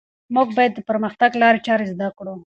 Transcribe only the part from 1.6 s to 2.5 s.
چارې زده کړو.